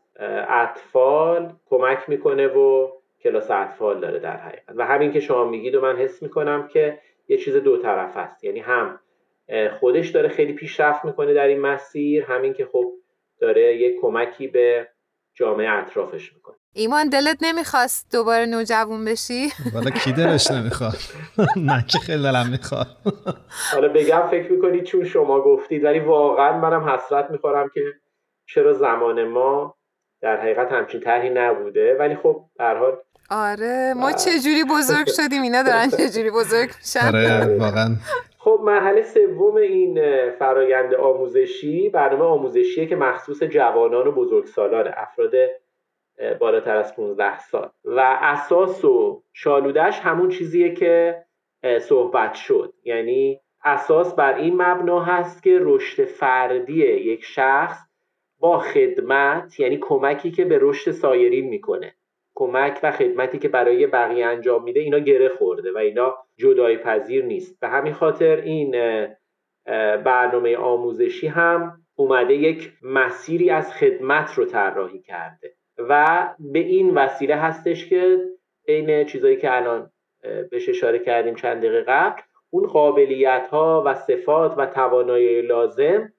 [0.50, 4.74] اطفال کمک می‌کنه و کلاس اطفال داره در حقیقت.
[4.76, 8.44] و همین که شما میگید و من حس می‌کنم که یه چیز دو طرف است.
[8.44, 9.00] یعنی هم
[9.80, 12.94] خودش داره خیلی پیشرفت می‌کنه در این مسیر همین که خب
[13.40, 14.88] داره یه کمکی به
[15.34, 16.58] جامعه اطرافش می‌کنه.
[16.78, 20.98] ایمان دلت نمی‌خواست دوباره نوجوون بشی؟ والا کی دلش نمی‌خواد؟
[21.68, 22.88] من که خیلی دلم می‌خواد.
[23.72, 27.82] حالا بگم فکر می‌کنید چون شما گفتید ولی واقعا منم حسرت می‌خورم که
[28.46, 29.76] چرا زمان ما
[30.22, 31.98] در حقیقت همچین طرحی نبوده.
[32.00, 32.98] ولی خب در حال.
[33.30, 37.96] آره ما چه جوری بزرگ شدیم؟ اینا دارن چه جوری بزرگ میشن؟ آره واقعا.
[38.38, 40.00] خب مرحله سوم این
[40.40, 45.32] فرایند آموزشی برنامه آموزشیه که مخصوص جوانان و بزرگسالان افراد
[46.40, 47.70] بالاتر از 15 سال.
[47.84, 51.24] و اساس و شالودش همون چیزیه که
[51.80, 52.74] صحبت شد.
[52.84, 57.78] یعنی اساس بر این مبنا هست که رشد فردی یک شخص
[58.40, 61.96] با خدمت یعنی کمکی که به رشد سایرین می‌کنه.
[62.36, 67.26] کمک و خدمتی که برای بقیه انجام میده اینا گره خورده و اینا جدای پذیر
[67.26, 67.60] نیست.
[67.60, 68.72] به همین خاطر این
[70.04, 75.55] برنامه آموزشی هم اومده یک مسیری از خدمت رو طراحی کرده.
[75.78, 78.18] و به این وسیله هستش که
[78.68, 79.92] عین چیزایی که الان
[80.52, 86.14] بهش اشاره کردیم چند دقیقه قبل اون قابلیت ها و صفات و توانایی لازم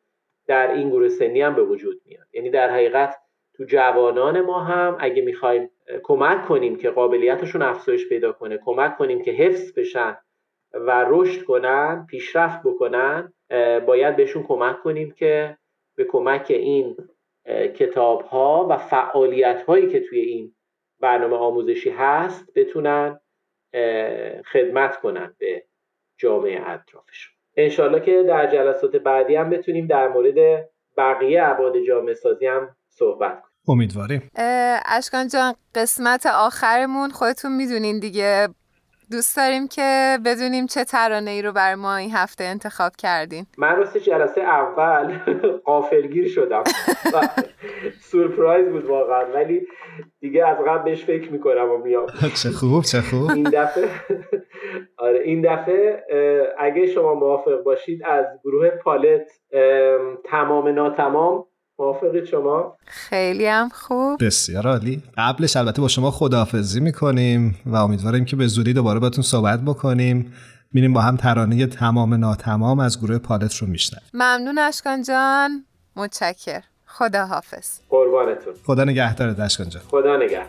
[0.47, 2.27] در این گروه سنی هم به وجود میاد.
[2.33, 3.17] یعنی در حقیقت
[3.55, 5.71] تو جوانان ما هم اگه می‌خوایم
[6.03, 10.17] کمک کنیم که قابلیتشون افزایش پیدا کنه کمک کنیم که حفظ بشن
[10.73, 13.33] و رشد کنن پیشرفت بکنن
[13.87, 15.57] باید بهشون کمک کنیم که
[15.97, 16.97] به کمک این
[17.49, 20.55] کتاب ها و فعالیت هایی که توی این
[21.01, 23.21] برنامه آموزشی هست بتونن
[24.53, 25.65] خدمت کنن به
[26.19, 32.47] جامعه اطرافشون انشالله که در جلسات بعدی هم بتونیم در مورد بقیه عباد جامعه سازی
[32.47, 33.53] هم صحبت کنیم.
[33.69, 34.31] امیدواریم.
[34.87, 38.49] اشکان جان قسمت آخرمون خودتون می‌دونین دیگه.
[39.11, 43.47] دوست داریم که بدونیم چه ترانه ای رو بر ما این هفته انتخاب کردین.
[43.59, 45.19] من راست جلسه اول
[45.65, 46.63] قافلگیر شدم.
[47.15, 47.29] و
[48.01, 49.67] سورپرایز بود واقعا ولی
[50.21, 52.07] دیگه از قبل بهش فکر می‌کنم و میام.
[52.43, 53.31] چه خوب چه خوب.
[53.31, 53.89] این دفعه
[54.99, 56.05] آره این دفعه
[56.59, 59.31] اگه شما موافق باشید از گروه پالت
[60.25, 61.45] تمام ناتمام
[61.79, 64.25] موافقید شما؟ خیلی هم خوب.
[64.25, 65.03] بسیار عالی.
[65.17, 70.33] قبلش البته با شما خداحافظی می‌کنیم و امیدواریم که به زودی دوباره باتون صحبت بکنیم.
[70.73, 75.65] میریم با هم ترانه تمام ناتمام از گروه پالت رو میشنم ممنون اشکان جان.
[75.97, 76.61] متشکر.
[76.87, 78.55] خدا حافظ قربانتون.
[78.67, 79.83] خدا نگهدارت اشکان جان.
[79.91, 80.47] خدا نگهدار.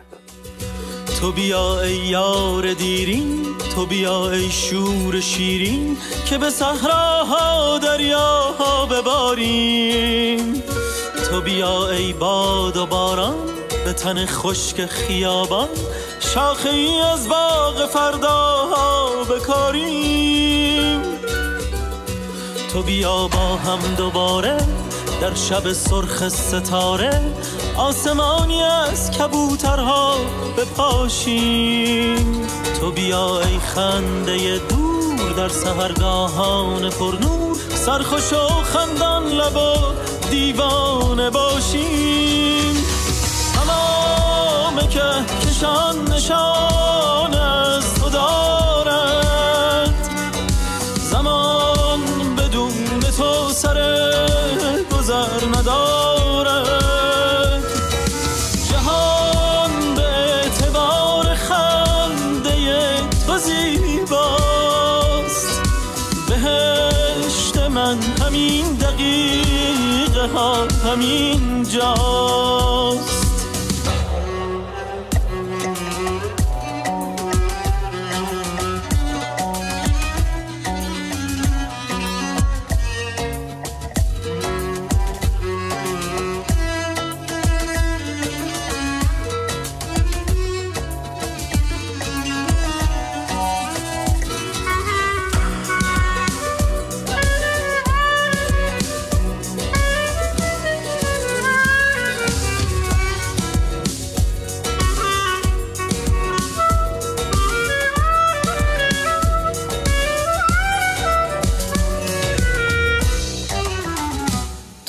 [1.20, 10.62] تو بیا ای یار دیرین تو بیا ای شور شیرین که به صحراها دریاها بباریم.
[11.30, 13.34] تو بیا ای باد و باران
[13.84, 15.68] به تن خشک خیابان.
[16.20, 21.02] شاخه ای از باغ فرداها بکاریم.
[22.72, 24.56] تو بیا با هم دوباره
[25.20, 27.20] در شب سرخ ستاره
[27.76, 30.14] آسمانی از کبوترها
[30.56, 32.46] بپاشیم.
[32.80, 39.94] تو بیا ای خنده دور در سهرگاهان پرنور سرخوش و خندان لبا
[40.30, 42.84] دیوانه باشیم.
[43.54, 45.00] تمام که
[45.48, 49.94] کشان نشان از تو دارد.
[51.10, 52.00] زمان
[52.36, 53.78] بدون تو سر
[54.92, 55.97] گذر ندارد.
[70.88, 72.07] همین جاست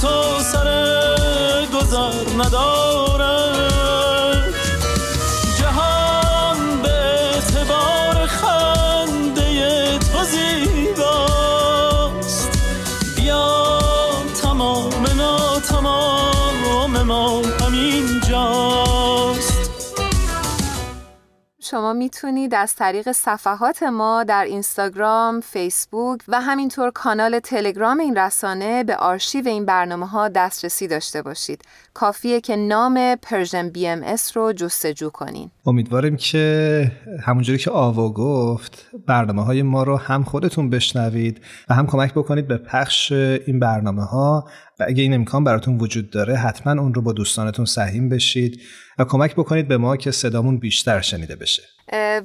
[0.00, 0.68] تو سر
[1.74, 3.64] گذر ندارد
[5.58, 11.70] جهان به اعتبار خنده تو زیباست.
[13.16, 13.78] بیا
[14.42, 19.70] تمام ناتمام ما همین جاست
[21.92, 28.96] می‌تونید از طریق صفحات ما در اینستاگرام، فیسبوک و همینطور کانال تلگرام این رسانه به
[28.96, 31.62] آرشیو این برنامه ها دسترسی داشته باشید.
[31.94, 35.50] کافیه که نام Persian BMS رو جستجو کنین.
[35.66, 41.86] امیدواریم که همونجوری که آوا گفت برنامه های ما رو هم خودتون بشنوید و هم
[41.86, 44.44] کمک بکنید به پخش این برنامه ها
[44.80, 48.60] و اگه این امکان براتون وجود داره حتما اون رو با دوستانتون سهیم بشید
[48.98, 51.62] و کمک بکنید به ما که صدامون بیشتر شنیده بشه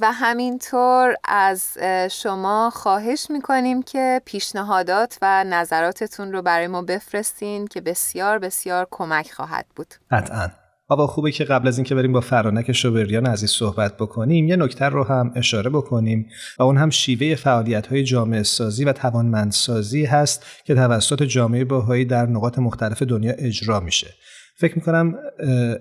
[0.01, 1.77] و همینطور از
[2.11, 9.31] شما خواهش می‌کنیم که پیشنهادات و نظراتتون رو برای ما بفرستین که بسیار بسیار کمک
[9.31, 9.87] خواهد بود.
[10.11, 10.49] قطعا.
[10.87, 14.85] آقا خوبه که قبل از اینکه بریم با فرانک شوبریان عزیز صحبت بکنیم یه نکته
[14.85, 20.45] رو هم اشاره بکنیم و اون هم شیوه فعالیت های جامعه سازی و توانمندسازی هست
[20.65, 24.13] که توسط جامعه باهایی در نقاط مختلف دنیا اجرا میشه.
[24.57, 25.15] فکر می‌کنم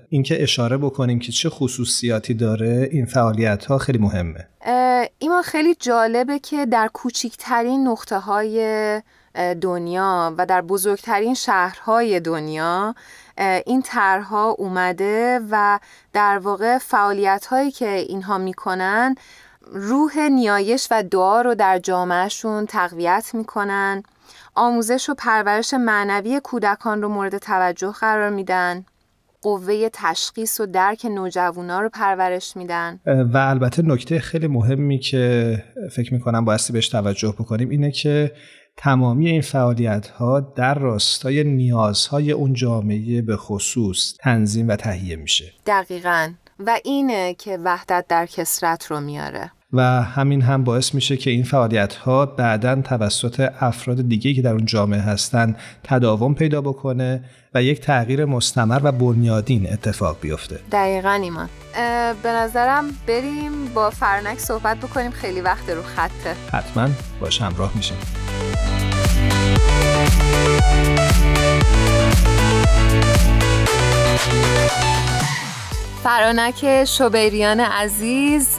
[0.09, 4.49] اینکه اشاره بکنیم که چه خصوصیاتی داره این فعالیت ها خیلی مهمه.
[5.19, 9.03] ایما خیلی جالبه که در کوچکترین نقطه های
[9.61, 12.95] دنیا و در بزرگترین شهرهای دنیا
[13.67, 15.79] این طرحها اومده و
[16.13, 19.15] در واقع فعالیت هایی که اینها می‌کنن
[19.73, 24.03] روح نیایش و دعا رو در جامعهشون تقویت می‌کنن.
[24.55, 28.85] آموزش و پرورش معنوی کودکان رو مورد توجه قرار میدن.
[29.43, 33.01] قوه تشخیص و درک نوجوانا رو پرورش میدن.
[33.07, 38.33] و البته نکته خیلی مهمی که فکر می‌کنم بایستی بهش توجه بکنیم اینه که
[38.77, 45.53] تمامی این فعالیت ها در راستای نیازهای اون جامعه به خصوص تنظیم و تهیه میشه.
[45.67, 46.33] دقیقا.
[46.59, 49.51] و اینه که وحدت در کسرت رو میاره.
[49.75, 54.53] و همین هم باعث میشه که این فعالیت ها بعدا توسط افراد دیگه که در
[54.53, 60.61] اون جامعه هستن تداوم پیدا بکنه و یک تغییر مستمر و بنیادین اتفاق بیفته.
[60.73, 61.49] دقیقا ایمان.
[62.23, 65.11] به نظرم بریم با فرنک صحبت بکنیم.
[65.11, 66.89] خیلی وقت رو خطه حتما
[67.21, 67.97] باش همراه میشیم.
[76.05, 78.59] فرانک شوبیریان عزیز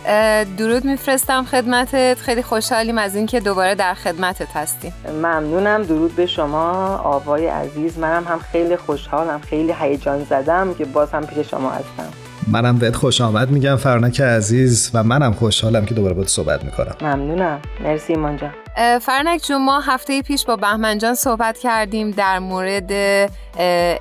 [0.57, 2.17] درود میفرستم خدمتت.
[2.19, 4.93] خیلی خوشحالیم از اینکه دوباره در خدمتت هستیم.
[5.07, 5.83] ممنونم.
[5.83, 7.97] درود به شما آوای عزیز.
[7.97, 12.24] منم هم خیلی خوشحالم خیلی هیجان زدم که باز هم پیش شما هستم.
[12.47, 16.95] منم بهت خوش آمد میگم فرانک عزیز و منم خوشحالم که دوباره باید صحبت می‌کنم.
[17.01, 17.61] ممنونم.
[17.83, 18.51] مرسی ایمان جان.
[18.99, 22.91] فرنک جون ما هفته پیش با بهمن جان صحبت کردیم در مورد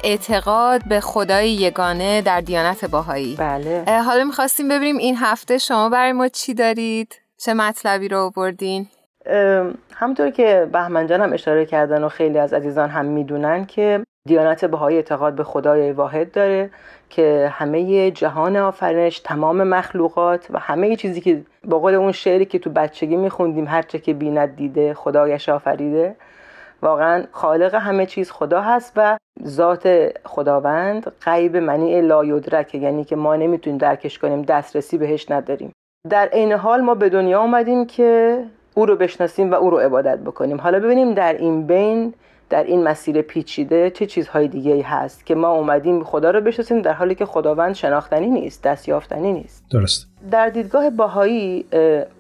[0.04, 3.36] اعتقاد به خدای یگانه در دیانت باهایی.
[3.36, 3.84] بله.
[4.06, 8.86] حالا می‌خواستیم ببینیم این هفته شما برای ما چی دارید؟ چه مطلبی رو آوردین؟
[9.94, 14.64] همونطور که بهمن جان هم اشاره کردن و خیلی از عزیزان هم می‌دونن که دیانت
[14.64, 16.70] بهایی اعتقاد به خدای واحد داره
[17.10, 22.58] که همه جهان آفرینش تمام مخلوقات و همه چیزی که با قول اون شعری که
[22.58, 26.16] تو بچگی میخوندیم هرچه که بیند دیده خدایش آفریده.
[26.82, 29.16] واقعا خالق همه چیز خدا هست و
[29.46, 35.72] ذات خداوند غیب منی لا یدرکه یعنی که ما نمی‌تونیم درکش کنیم دسترسی بهش نداریم.
[36.10, 38.38] در عین حال ما به دنیا آمدیم که
[38.74, 40.60] او رو بشناسیم و او رو عبادت بکنیم.
[40.60, 42.14] حالا ببینیم در این بین
[42.54, 46.82] در این مسیر پیچیده چه چیزهای دیگه ای هست که ما اومدیم خدا رو بشناسیم
[46.82, 49.64] در حالی که خداوند شناختنی نیست دستیافتنی نیست.
[49.70, 50.06] درست.
[50.30, 51.64] در دیدگاه باهایی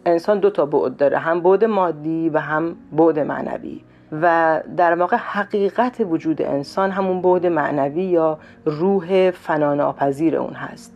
[0.06, 3.80] انسان دو تا بعد داره هم بعد مادی و هم بعد معنوی.
[4.22, 10.92] و در واقع حقیقت وجود انسان همون بعد معنوی یا روح فناناپذیر اون هست.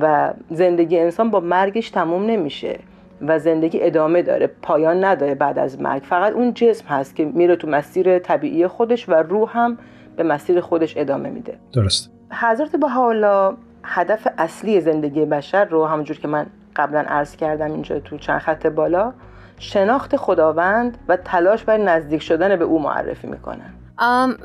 [0.00, 2.78] و زندگی انسان با مرگش تموم نمیشه.
[3.22, 6.02] و زندگی ادامه داره پایان نداره بعد از مرگ.
[6.02, 9.78] فقط اون جسم هست که میره تو مسیر طبیعی خودش و روح هم
[10.16, 11.58] به مسیر خودش ادامه میده.
[11.72, 12.10] درست.
[12.30, 16.46] حضرت حالا هدف اصلی زندگی بشر رو همونجور که من
[16.76, 19.12] قبلا عرض کردم اینجا تو چند خط بالا
[19.58, 23.74] شناخت خداوند و تلاش بر نزدیک شدن به او معرفی می‌کنن.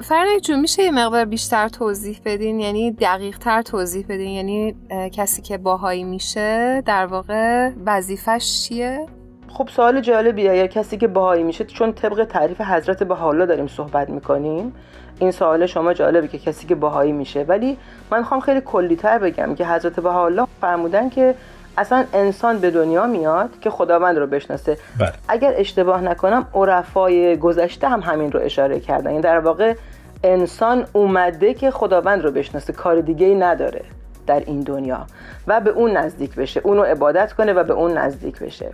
[0.04, 4.76] فرنک جون میشه یه مقدار بیشتر توضیح بدین؟ یعنی دقیق تر توضیح بدین؟ یعنی
[5.12, 9.06] کسی که باهایی میشه در واقع وظیفش چیه؟
[9.48, 10.56] خب سوال جالبیه.
[10.56, 14.74] یا کسی که باهایی میشه چون طبق تعریف حضرت بهاءالله داریم صحبت می‌کنیم
[15.20, 17.44] این سوال شما جالبه که کسی که باهایی میشه.
[17.44, 17.78] ولی
[18.12, 21.36] من می‌خوام خیلی کلیتر بگم که حضرت بهاءالله فرمودن که
[21.78, 24.78] اصلا انسان به دنیا میاد که خداوند رو بشناسه.
[25.00, 25.14] بله.
[25.28, 29.10] اگر اشتباه نکنم عرفای گذشته هم همین رو اشاره کردن.
[29.10, 29.76] یعنی در واقع
[30.24, 32.74] انسان اومده که خداوند رو بشناسه.
[32.74, 33.82] کار دیگه ای نداره
[34.28, 35.06] در این دنیا.
[35.48, 36.62] و به اون نزدیک بشه.
[36.64, 38.72] اونو عبادت کنه و به اون نزدیک بشه.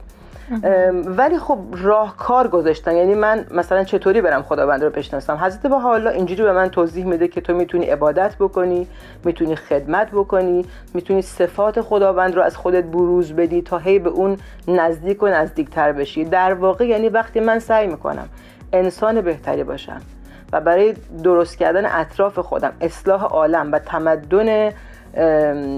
[1.05, 2.95] ولی خب راهکار گذاشتن.
[2.95, 7.05] یعنی من مثلا چطوری برم خداوند رو بشناسم؟ حضرت با حالا اینجوری به من توضیح
[7.05, 8.87] میده که تو می‌تونی عبادت بکنی
[9.23, 14.37] می‌تونی خدمت بکنی می‌تونی صفات خداوند رو از خودت بروز بدی تا هی به اون
[14.67, 16.23] نزدیک و نزدیکتر بشی.
[16.23, 18.29] در واقع یعنی وقتی من سعی می‌کنم
[18.73, 20.01] انسان بهتری باشم
[20.53, 20.93] و برای
[21.23, 24.71] درست کردن اطراف خودم اصلاح عالم و تمدن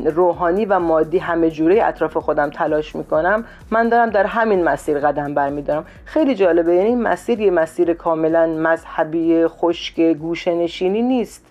[0.06, 3.46] روحانی و مادی همه جوره اطراف خودم تلاش می‌کنم.
[3.72, 5.86] من دارم در همین مسیر قدم برمیدارم.
[6.06, 11.46] خیلی جالبه یعنی مسیر یه مسیر کاملا مذهبی خشک گوشه نشینی نیست.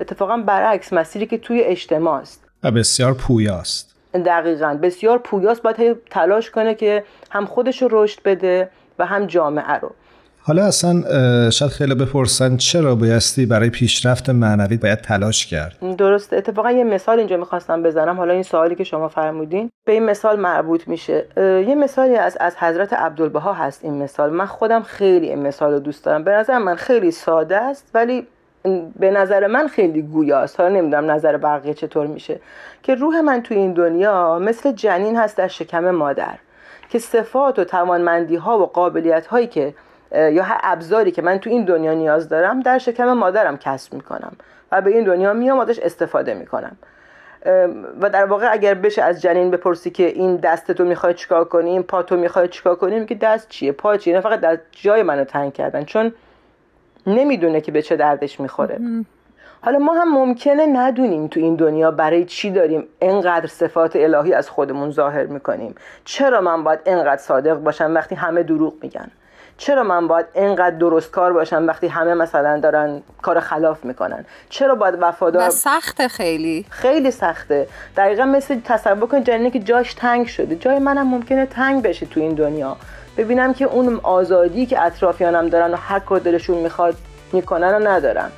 [0.00, 2.44] اتفاقا برعکس مسیری که توی اجتماع است.
[2.62, 3.96] و بسیار پویاست.
[4.14, 4.78] دقیقا.
[4.82, 5.62] بسیار پویاست.
[5.62, 9.90] باید تلاش کنه که هم خودش رو رشد بده و هم جامعه رو.
[10.46, 11.02] حالا اصلا
[11.50, 17.18] شاید خیلی بپرسن چرا بایستی برای پیشرفت معنوی باید تلاش کرد؟ درسته اتفاقا یه مثال
[17.18, 18.16] اینجا می‌خواستم بزنم.
[18.16, 21.24] حالا این سوالی که شما فرمودین به این مثال مربوط میشه.
[21.36, 24.30] یه مثالی از از حضرت عبدالبها هست این مثال.
[24.30, 26.24] من خودم خیلی این مثال رو دوست دارم.
[26.24, 28.26] به نظر من خیلی ساده است ولی
[28.98, 32.40] به نظر من خیلی گویاست حالا نمی‌دونم نظر بقیه چطور میشه.
[32.82, 36.34] که روح من توی این دنیا مثل جنین هست در شکم مادر
[36.88, 39.74] که صفات و توانمندی ها و قابلیت هایی که
[40.12, 44.32] یا هر ابزاری که من تو این دنیا نیاز دارم در شکم مادرم کسب می‌کنم
[44.72, 46.76] و به این دنیا میام ازش استفاده می‌کنم.
[48.00, 51.70] و در واقع اگر بشه از جنین بپرسی که این دست تو می‌خوای چیکار کنی
[51.70, 55.02] این پا تو می‌خوای چیکار کنی میگه دست چیه پا چیه؟ نه فقط در جای
[55.02, 56.12] منو تنگ کردن چون
[57.06, 58.78] نمی‌دونه که به چه دردش می‌خوره.
[59.60, 64.50] حالا ما هم ممکنه ندونیم تو این دنیا برای چی داریم انقدر صفات الهی از
[64.50, 65.74] خودمون ظاهر می‌کنیم.
[66.04, 69.10] چرا من باید انقدر صادق باشم وقتی همه دروغ میگن؟
[69.58, 74.74] چرا من باید اینقدر درست کار باشم وقتی همه مثلا دارن کار خلاف می‌کنن؟ چرا
[74.74, 76.66] باید وفادار و سخته خیلی.
[76.70, 77.68] خیلی سخته.
[77.96, 80.56] دقیقا مثل تصور کن جنینی که جاش تنگ شده.
[80.56, 82.76] جای منم ممکنه تنگ بشه تو این دنیا.
[83.16, 86.96] ببینم که اون آزادی که اطرافیانم دارن و هر کار دلشون می‌خواد
[87.32, 88.32] می‌کنن و ندارم.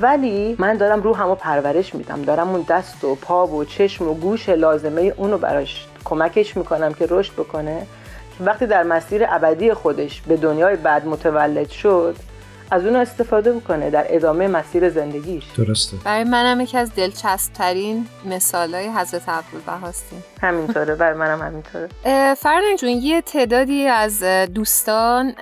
[0.00, 2.22] ولی من دارم رو همو پرورش میدم.
[2.22, 7.06] دارم اون دست و پا و چشم و گوش لازمه اونو براش کمکش می‌کنم که
[7.10, 7.86] رشد بکنه.
[8.40, 12.16] وقتی در مسیر ابدی خودش به دنیای بعد متولد شد
[12.70, 15.44] از اون استفاده بکنه در ادامه مسیر زندگیش.
[15.56, 15.96] درسته.
[16.04, 21.88] برای منم یکی از دلچسبترین مثال های حضرت عبدالبها هستیم همینطوره برای منم همینطوره.
[22.34, 24.22] فرنگ جون یه تعدادی از
[24.54, 25.34] دوستان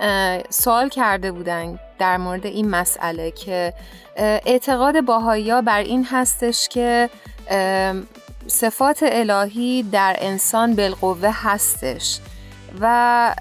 [0.50, 3.72] سوال کرده بودن در مورد این مسئله که
[4.16, 7.10] اعتقاد باهایی بر این هستش که
[8.46, 12.18] صفات الهی در انسان بالقوه هستش.
[12.80, 13.34] و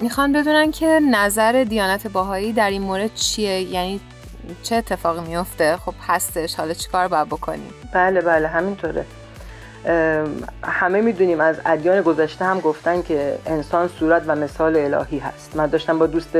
[0.00, 4.00] می‌خوان بدونن که نظر دیانت باهایی در این مورد چیه؟ یعنی
[4.62, 6.54] چه اتفاقی میفته؟ خب هستش.
[6.54, 9.04] حالا چیکار باید بکنیم؟ بله بله همینطوره.
[10.62, 15.56] همه می‌دونیم از ادیان گذشته هم گفتن که انسان صورت و مثال الهی هست.
[15.56, 16.36] من داشتم با دوست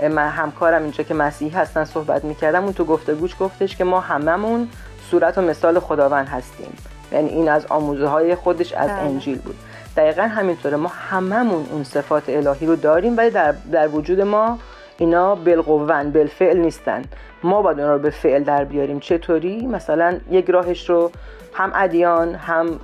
[0.00, 4.68] من همکارم اینجا که مسیحی هستن صحبت می‌کردم اون تو گفتگوش گفتش که ما هممون
[5.10, 6.76] صورت و مثال خداوند هستیم.
[7.12, 8.98] یعنی این از آموزه های خودش از بله.
[8.98, 9.56] انجیل بود.
[9.96, 10.76] دقیقا همینطوره.
[10.76, 14.58] ما هممون اون صفات الهی رو داریم ولی در, در وجود ما
[14.98, 17.02] اینا بالقوون بالفعل نیستن.
[17.42, 19.00] ما باید اونا رو به فعل در بیاریم.
[19.00, 21.10] چطوری؟ مثلا یک راهش رو
[21.52, 22.80] هم ادیان هم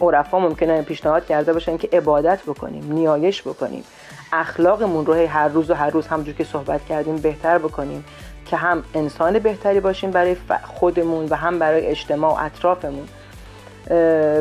[0.00, 3.84] عرفا ممکنه پیشنهاد کرده باشن که عبادت بکنیم نیایش بکنیم.
[4.32, 8.04] اخلاقمون رو هر روز و هر روز همجور که صحبت کردیم بهتر بکنیم.
[8.46, 13.08] که هم انسان بهتری باشیم برای خودمون و هم برای اجتماع و اطرافمون.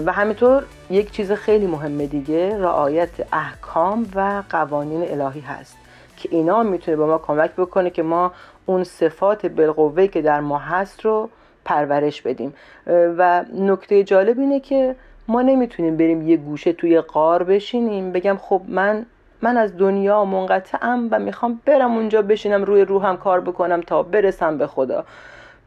[0.06, 5.78] و همینطور یک چیز خیلی مهمه دیگه رعایت احکام و قوانین الهی هست
[6.18, 8.32] که اینا می‌تونه به ما کمک بکنه که ما
[8.66, 11.30] اون صفات بالقوه که در ما هست رو
[11.66, 12.54] پرورش بدیم.
[12.88, 14.96] و نکته جالب اینه که
[15.28, 19.06] ما نمی‌تونیم بریم یه گوشه توی قار بشینیم بگم خب من
[19.42, 24.58] من از دنیا منقطعم و می‌خوام برم اونجا بشینم روی روحم کار بکنم تا برسم
[24.58, 25.06] به خدا.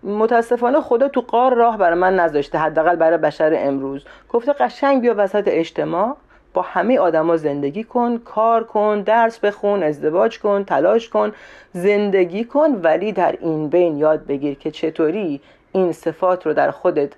[0.02, 4.04] متاسفانه خدا تو قار راه برای من نذاشته حداقل برای بشر امروز.
[4.28, 6.16] گفته قشنگ بیا وسط اجتماع
[6.54, 11.32] با همه آدما زندگی کن کار کن درس بخون ازدواج کن تلاش کن
[11.72, 15.40] زندگی کن ولی در این بین یاد بگیر که چطوری
[15.72, 17.12] این صفات رو در خودت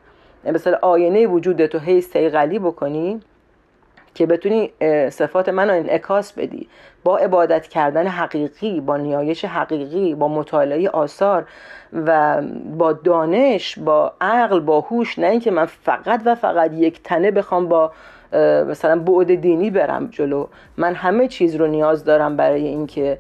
[0.45, 3.21] مثل آینه وجودت رو هی سیغلی بکنی.
[4.15, 4.71] که بتونی
[5.11, 6.69] صفات من رو انعکاس بدی.
[7.05, 11.47] با عبادت کردن حقیقی با نیایش حقیقی با مطالعه آثار
[11.93, 12.43] و
[12.79, 17.69] با دانش با عقل با هوش نه اینکه من فقط و فقط یک تنه بخوام
[17.69, 17.93] با
[18.69, 20.47] مثلا بعد دینی برم جلو.
[20.77, 23.19] من همه چیز رو نیاز دارم برای اینکه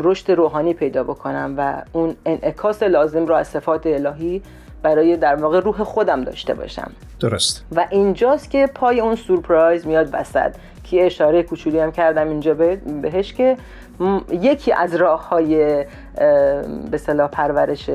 [0.00, 4.42] رشد روحانی پیدا بکنم و اون انعکاس لازم رو از صفات الهی
[4.82, 6.90] برای در واقع روح خودم داشته باشم.
[7.20, 7.64] درست.
[7.76, 10.54] و اینجاست که پای اون سورپرایز میاد وسط.
[10.84, 12.54] که اشاره کوچولی هم کردم اینجا
[13.02, 13.56] بهش که
[14.30, 15.84] یکی از راه های
[16.90, 17.90] به صلاح پرورش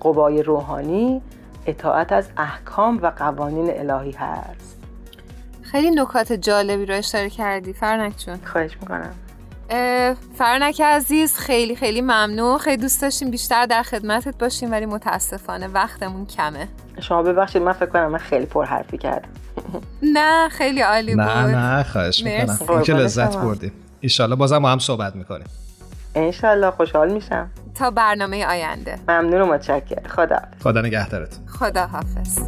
[0.00, 1.22] قوای روحانی
[1.66, 4.78] اطاعت از احکام و قوانین الهی هست.
[5.62, 9.14] خیلی نکات جالبی رو اشاره کردی فرنک چون خواهش می‌کنم.
[10.38, 12.58] فرنک عزیز خیلی خیلی ممنون.
[12.58, 16.68] خیلی دوست داشتیم بیشتر در خدمتت باشیم ولی متاسفانه وقتمون کمه.
[17.00, 19.28] شما ببخشید من فکر کنم من خیلی پر حرفی کردم.
[20.14, 21.20] نه خیلی عالی بود.
[21.20, 22.82] نه نه خواهش می‌کنم.
[22.82, 23.72] که لذت بردیم.
[24.00, 25.46] ایشالله بازم با هم صحبت می‌کنیم.
[26.14, 27.50] انشالله خوشحال میشم.
[27.74, 28.98] تا برنامه آینده.
[29.08, 32.38] ممنون و متشکر خدا خدا نگهدارت خدا حافظ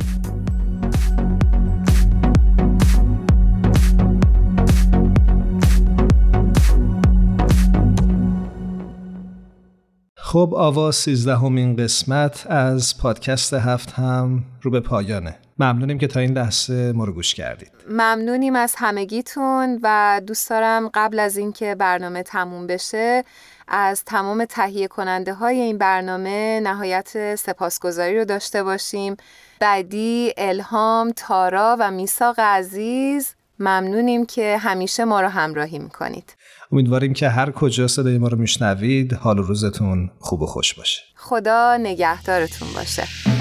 [10.31, 15.39] خب آوا سیزدهمین قسمت از پادکست هفت هم رو به پایانه.
[15.59, 17.71] ممنونیم که تا این لحظه ما رو گوش کردید.
[17.89, 23.25] ممنونیم از همگیتون و دوست دارم قبل از اینکه برنامه تموم بشه
[23.69, 29.17] از تمام تهیه کننده های این برنامه نهایت سپاسگزاری رو داشته باشیم.
[29.61, 36.35] بعدی الهام تارا و میساق عزیز ممنونیم که همیشه ما رو همراهی می‌کنید.
[36.73, 41.03] امیدواریم که هر کجا صدای ما رو میشنوید حال روزتون خوب و خوش باشه.
[41.17, 43.40] خدا نگهدارتون باشه.